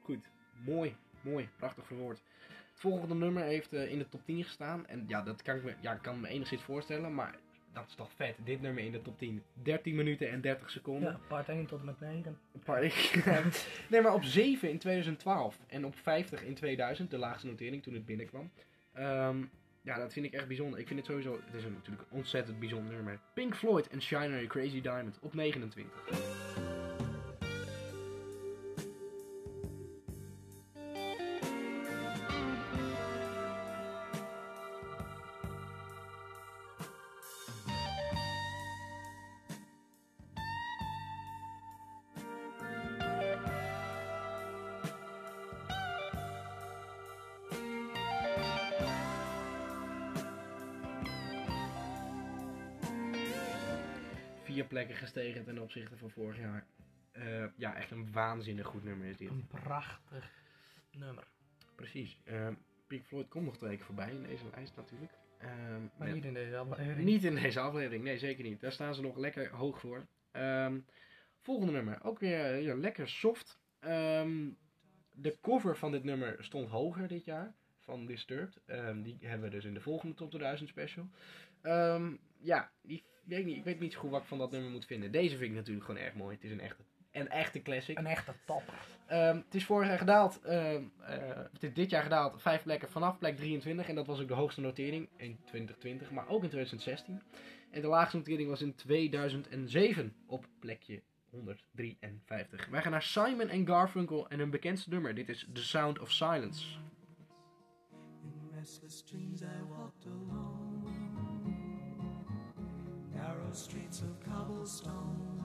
[0.00, 0.30] Goed,
[0.64, 2.22] mooi, mooi, prachtig verwoord.
[2.70, 4.86] Het volgende nummer heeft eh, in de top 10 gestaan.
[4.86, 7.38] En ja, dat kan ik me, ja, kan me enigszins voorstellen, maar
[7.74, 8.36] dat is toch vet.
[8.44, 9.42] Dit nummer in de top 10.
[9.62, 11.10] 13 minuten en 30 seconden.
[11.10, 12.38] Ja, part 1 tot en met 9.
[12.52, 12.80] Een paar
[13.90, 17.94] Nee, maar op 7 in 2012 en op 50 in 2000, de laagste notering toen
[17.94, 18.50] het binnenkwam.
[18.92, 19.42] Ehm,
[19.82, 20.78] ja, dat vind ik echt bijzonder.
[20.78, 23.18] Ik vind het sowieso, het is een, natuurlijk een ontzettend bijzonder nummer.
[23.34, 26.53] Pink Floyd en Shiner Crazy Diamond op 29.
[55.14, 56.66] Gestegen ten opzichte van vorig jaar.
[57.12, 59.28] Eh, ja, echt een waanzinnig goed nummer is dit.
[59.30, 60.30] Een prachtig
[60.90, 61.24] nummer.
[61.74, 62.20] Precies.
[62.24, 62.54] Ehm
[62.86, 65.12] Pink Floyd komt nog twee keer voorbij in deze lijst natuurlijk.
[65.38, 67.04] Ehm, Maar met- niet in deze aflevering.
[67.12, 68.60] Niet in deze aflevering, nee zeker niet.
[68.60, 70.06] Daar staan ze nog lekker hoog voor.
[70.30, 70.78] Ehm,
[71.40, 73.58] volgende nummer, ook weer eh, ja, lekker soft.
[73.80, 74.50] Ehm,
[75.12, 78.60] de cover van dit nummer stond hoger dit jaar, van Disturbed.
[78.66, 81.08] Ehm, die hebben we dus in de volgende Top 2000 special.
[81.62, 84.50] Ehm, ja, die, weet ik, niet, ik weet niet zo goed wat ik van dat
[84.50, 85.12] nummer moet vinden.
[85.12, 86.34] Deze vind ik natuurlijk gewoon erg mooi.
[86.34, 86.82] Het is een echte,
[87.12, 87.98] een echte classic.
[87.98, 88.74] Een echte topper.
[89.06, 90.40] Ehm, het is vorig jaar gedaald.
[90.40, 91.16] ehm, eh,
[91.52, 92.42] het is dit jaar gedaald.
[92.42, 93.88] Vijf plekken vanaf plek 23.
[93.88, 97.22] En dat was ook de hoogste notering in 2020, maar ook in 2016.
[97.70, 102.66] En de laagste notering was in 2007 op plekje 153.
[102.70, 105.14] Wij gaan naar Simon en Garfunkel en hun bekendste nummer.
[105.14, 106.66] Dit is The Sound of Silence.
[108.22, 110.73] In restless dreams I walked alone,
[113.14, 115.42] narrow streets of cobblestone.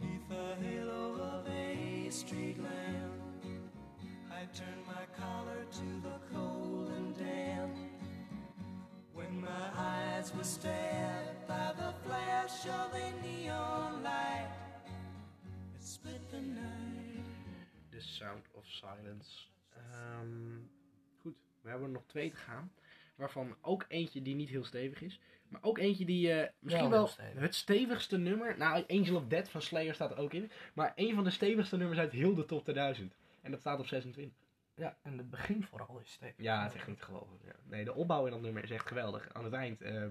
[0.00, 3.12] Neath the halo of a street lamp,
[4.30, 7.76] I turned my collar to the cold and damp.
[9.12, 14.48] When my eyes were stabbed by the flash of a neon light,
[15.74, 17.24] it split the night.
[17.90, 19.48] The Sound of Silence.
[19.76, 20.58] Ehm,
[21.22, 22.72] goed, we hebben er nog twee te gaan.
[23.16, 25.20] Waarvan ook eentje die niet heel stevig is.
[25.50, 27.40] Maar ook eentje die eh, misschien Wel wel, heel stevig.
[27.40, 28.54] het stevigste nummer.
[28.58, 30.50] Nou, Angel of Death van Slayer staat er ook in.
[30.74, 33.14] Maar een van de stevigste nummers uit heel de top 2000.
[33.42, 34.36] En dat staat op 26.
[34.74, 36.34] Ja, en het begin vooral is stevig.
[36.44, 37.36] Ja, het is echt niet te geloven.
[37.44, 37.52] Ja.
[37.64, 39.28] Nee, de opbouw in dat nummer is echt geweldig.
[39.32, 40.02] Aan het eind eh,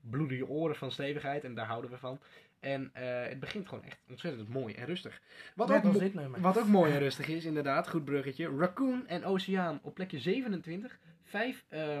[0.00, 1.44] bloeden je oren van stevigheid.
[1.44, 2.18] En daar houden we van.
[2.60, 5.20] En eh, het begint gewoon echt ontzettend mooi en rustig.
[5.54, 6.40] Wat Net ook, als mo- dit nummer.
[6.40, 7.88] wat ook mooi en rustig is, inderdaad.
[7.88, 8.56] Goed bruggetje.
[8.56, 10.98] Raccoon en Oceaan op plekje 27.
[11.22, 11.98] Vijf eh,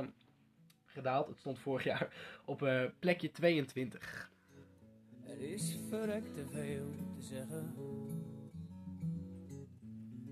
[0.94, 1.28] gedaald.
[1.28, 4.30] Het stond vorig jaar op eh, plekje 22.
[5.22, 7.74] Er is verrekt te veel te zeggen.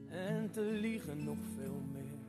[0.09, 2.21] En te liegen nog veel meer.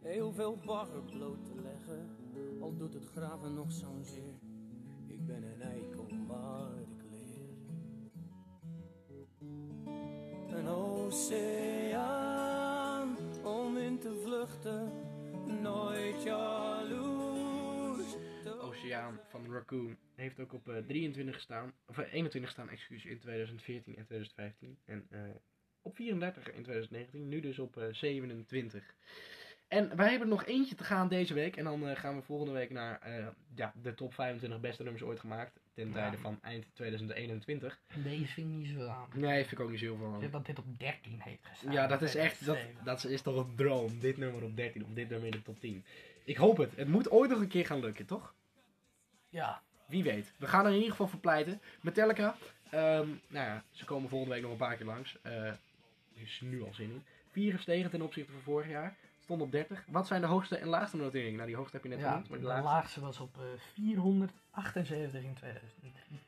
[0.00, 2.16] Heel veel bagger bloot te leggen.
[2.60, 4.38] Al doet het graven nog zo'n zeer.
[5.06, 7.48] Ik ben een eikel waar ik leer.
[10.58, 12.24] Een oceaan
[13.44, 15.03] om in te vluchten.
[15.64, 18.14] Nooit jaloers.
[18.60, 21.72] Oceaan van Raccoon heeft ook op eh, 23 gestaan.
[21.86, 24.78] Of eh, 21 gestaan, excuus, in 2014 en 2015.
[24.84, 25.20] En eh,
[25.82, 27.28] op 34 in 2019.
[27.28, 28.94] Nu dus op eh, 27.
[29.68, 31.56] En wij hebben nog eentje te gaan deze week.
[31.56, 35.04] En dan eh, gaan we volgende week naar eh, ja, de top 25 beste nummers
[35.04, 35.60] ooit gemaakt.
[35.74, 35.92] Ten Ja.
[35.92, 37.80] tijde van eind 2021.
[37.86, 39.08] En deze vind ik niet zo aan.
[39.14, 40.30] Nee, vind ik ook niet zo heel veel Zeg van.
[40.30, 41.72] dat dit op 13 heeft gestaan.
[41.72, 43.98] Ja, dat is echt, dat, dat is toch een droom.
[44.00, 45.84] Dit nummer op 13 of dit nummer in de top 10.
[46.24, 46.76] Ik hoop het.
[46.76, 48.34] Het moet ooit nog een keer gaan lukken, toch?
[49.28, 50.32] Ja, Wie weet.
[50.36, 51.60] We gaan er in ieder geval voor pleiten.
[51.82, 52.36] Metallica.
[52.70, 55.16] ehm, nou ja, ze komen volgende week nog een paar keer langs.
[55.22, 55.58] Eh er
[56.22, 57.02] is nu al zin in.
[57.30, 58.96] Vier gestegen ten opzichte van vorig jaar.
[59.24, 59.84] Stond op 30.
[59.88, 61.34] Wat zijn de hoogste en laagste noteringen?
[61.34, 62.28] Nou, die hoogste heb je net ja genoemd.
[62.28, 62.68] Maar de de laagste.
[62.68, 63.44] laagste was op eh,
[63.74, 66.20] 478 in 2003.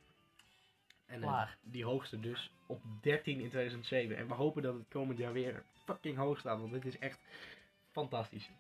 [1.07, 1.57] En eh, laag.
[1.63, 4.17] die hoogste dus op 13 in 2007.
[4.17, 6.61] En we hopen dat het komend jaar weer fucking hoog staat.
[6.61, 7.19] Want dit is echt
[7.91, 8.51] fantastisch.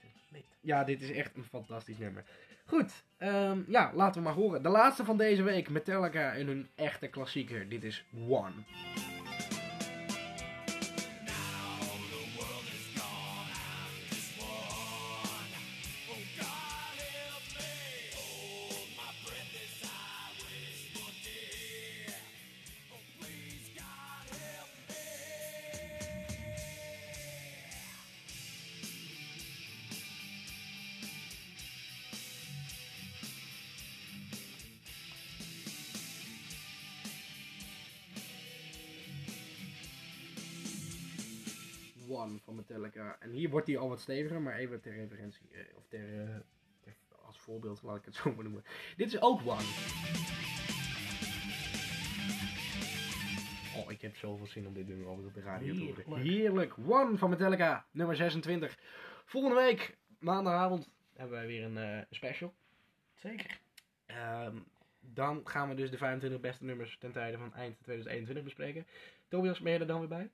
[0.60, 2.24] Ja, dit is echt een fantastisch nummer.
[2.64, 4.62] Goed, ehm, ja, laten we maar horen.
[4.62, 7.68] De laatste van deze week, Metallica en hun echte klassieker.
[7.68, 8.52] Dit is One.
[42.16, 43.16] One van Metallica.
[43.20, 46.36] En hier wordt die al wat steviger, maar even ter referentie, eh, of ter, eh,
[46.80, 46.94] ter-
[47.26, 48.64] als voorbeeld laat ik het zo maar noemen.
[48.96, 49.62] Dit is ook One.
[53.76, 56.04] Oh, ik heb zoveel zin om dit nummer over op de radio te horen.
[56.04, 56.24] Heerlijk.
[56.28, 56.74] Heerlijk.
[56.88, 58.78] One van Metallica, nummer 26.
[59.24, 62.54] Volgende week, maandagavond, hebben wij weer een eh, special.
[63.14, 63.60] Zeker.
[64.06, 64.56] Ehm,
[65.00, 68.86] dan gaan we dus de 25 beste nummers ten tijde van eind 2021 bespreken.
[69.28, 70.30] Tobias, ben je er dan weer bij?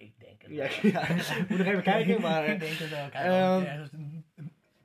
[0.00, 0.92] Ik denk het Ja, wel.
[0.92, 1.14] ja,
[1.48, 2.46] moet nog even kijken, maar...
[2.46, 3.08] ik denk het wel.
[3.08, 4.24] Kijk, ergens een,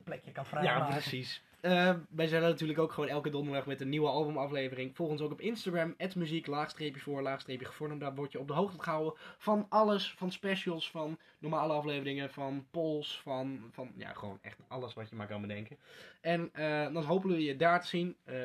[0.03, 0.93] plekje kan Ja, vrijmaken.
[0.93, 1.43] precies.
[1.61, 4.95] Eh, wij zijn er natuurlijk ook gewoon elke donderdag met een nieuwe albumaflevering.
[4.95, 7.99] Volg ons ook op Instagram, muziek, laagstreepje voor, laagstreepje gevormd.
[7.99, 10.13] Daar word je op de hoogte gehouden van alles.
[10.17, 15.15] Van specials, van normale afleveringen, van polls, van, van ja, gewoon echt alles wat je
[15.15, 15.77] maar kan bedenken.
[16.21, 18.15] En eh, dan hopen we je daar te zien.
[18.23, 18.43] Eh,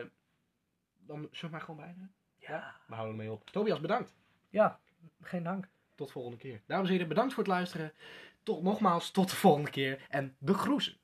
[0.98, 2.10] dan we maar gewoon bijna.
[2.36, 2.76] Ja.
[2.86, 3.50] We houden ermee op.
[3.50, 4.14] Tobias, bedankt.
[4.48, 4.80] Ja,
[5.20, 5.68] geen dank.
[6.00, 6.62] Tot volgende keer.
[6.66, 7.92] Dames en heren, bedankt voor het luisteren.
[8.42, 10.06] Tot nogmaals, tot de volgende keer.
[10.08, 10.99] En de groeten.